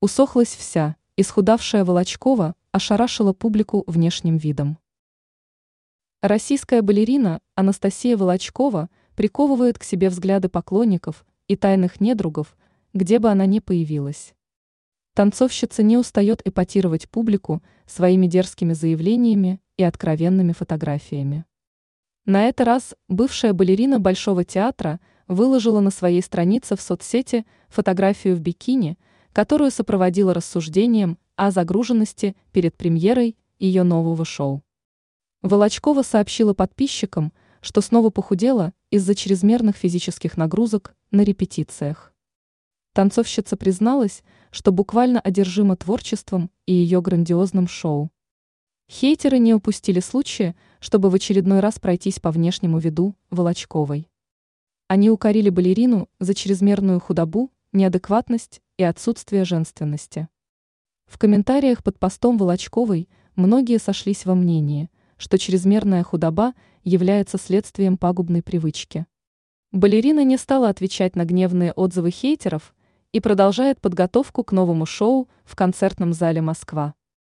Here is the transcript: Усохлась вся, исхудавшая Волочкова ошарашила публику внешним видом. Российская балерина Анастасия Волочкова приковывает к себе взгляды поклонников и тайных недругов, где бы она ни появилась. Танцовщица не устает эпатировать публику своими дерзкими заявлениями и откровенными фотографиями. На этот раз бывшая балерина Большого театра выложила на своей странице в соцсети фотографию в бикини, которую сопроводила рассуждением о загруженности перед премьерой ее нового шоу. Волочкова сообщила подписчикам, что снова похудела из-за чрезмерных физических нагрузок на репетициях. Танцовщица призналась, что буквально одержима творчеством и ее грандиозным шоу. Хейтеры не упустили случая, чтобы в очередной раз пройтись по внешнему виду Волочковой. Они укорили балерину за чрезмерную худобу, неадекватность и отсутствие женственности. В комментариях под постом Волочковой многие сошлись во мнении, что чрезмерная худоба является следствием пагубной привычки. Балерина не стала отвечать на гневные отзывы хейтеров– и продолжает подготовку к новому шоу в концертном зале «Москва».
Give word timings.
Усохлась 0.00 0.54
вся, 0.54 0.94
исхудавшая 1.16 1.84
Волочкова 1.84 2.54
ошарашила 2.70 3.32
публику 3.32 3.82
внешним 3.88 4.36
видом. 4.36 4.78
Российская 6.22 6.82
балерина 6.82 7.40
Анастасия 7.56 8.16
Волочкова 8.16 8.90
приковывает 9.16 9.76
к 9.76 9.82
себе 9.82 10.08
взгляды 10.08 10.48
поклонников 10.48 11.26
и 11.48 11.56
тайных 11.56 12.00
недругов, 12.00 12.56
где 12.94 13.18
бы 13.18 13.28
она 13.28 13.46
ни 13.46 13.58
появилась. 13.58 14.34
Танцовщица 15.14 15.82
не 15.82 15.96
устает 15.96 16.46
эпатировать 16.46 17.08
публику 17.08 17.60
своими 17.84 18.28
дерзкими 18.28 18.74
заявлениями 18.74 19.60
и 19.76 19.82
откровенными 19.82 20.52
фотографиями. 20.52 21.44
На 22.24 22.48
этот 22.48 22.68
раз 22.68 22.94
бывшая 23.08 23.52
балерина 23.52 23.98
Большого 23.98 24.44
театра 24.44 25.00
выложила 25.26 25.80
на 25.80 25.90
своей 25.90 26.22
странице 26.22 26.76
в 26.76 26.80
соцсети 26.80 27.46
фотографию 27.68 28.36
в 28.36 28.40
бикини, 28.40 28.96
которую 29.38 29.70
сопроводила 29.70 30.34
рассуждением 30.34 31.16
о 31.36 31.52
загруженности 31.52 32.34
перед 32.50 32.76
премьерой 32.76 33.36
ее 33.60 33.84
нового 33.84 34.24
шоу. 34.24 34.64
Волочкова 35.42 36.02
сообщила 36.02 36.54
подписчикам, 36.54 37.32
что 37.60 37.80
снова 37.80 38.10
похудела 38.10 38.72
из-за 38.90 39.14
чрезмерных 39.14 39.76
физических 39.76 40.36
нагрузок 40.36 40.96
на 41.12 41.20
репетициях. 41.20 42.12
Танцовщица 42.94 43.56
призналась, 43.56 44.24
что 44.50 44.72
буквально 44.72 45.20
одержима 45.20 45.76
творчеством 45.76 46.50
и 46.66 46.72
ее 46.72 47.00
грандиозным 47.00 47.68
шоу. 47.68 48.10
Хейтеры 48.90 49.38
не 49.38 49.54
упустили 49.54 50.00
случая, 50.00 50.56
чтобы 50.80 51.10
в 51.10 51.14
очередной 51.14 51.60
раз 51.60 51.78
пройтись 51.78 52.18
по 52.18 52.32
внешнему 52.32 52.80
виду 52.80 53.14
Волочковой. 53.30 54.08
Они 54.88 55.10
укорили 55.10 55.50
балерину 55.50 56.08
за 56.18 56.34
чрезмерную 56.34 56.98
худобу, 56.98 57.52
неадекватность 57.78 58.60
и 58.76 58.82
отсутствие 58.82 59.46
женственности. 59.46 60.28
В 61.06 61.16
комментариях 61.16 61.82
под 61.82 61.98
постом 61.98 62.36
Волочковой 62.36 63.08
многие 63.34 63.78
сошлись 63.78 64.26
во 64.26 64.34
мнении, 64.34 64.90
что 65.16 65.38
чрезмерная 65.38 66.02
худоба 66.02 66.52
является 66.84 67.38
следствием 67.38 67.96
пагубной 67.96 68.42
привычки. 68.42 69.06
Балерина 69.72 70.22
не 70.24 70.36
стала 70.36 70.68
отвечать 70.68 71.16
на 71.16 71.24
гневные 71.24 71.72
отзывы 71.72 72.10
хейтеров– 72.10 72.74
и 73.12 73.20
продолжает 73.20 73.80
подготовку 73.80 74.44
к 74.44 74.52
новому 74.52 74.86
шоу 74.86 75.28
в 75.44 75.56
концертном 75.56 76.12
зале 76.12 76.40
«Москва». 76.40 76.94